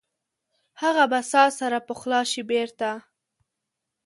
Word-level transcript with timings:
هغه 0.81 1.03
به 1.11 1.19
ساه 1.31 1.49
سره 1.59 1.79
پخلا 1.87 2.21
شي 2.31 2.41
بیرته؟ 2.49 2.91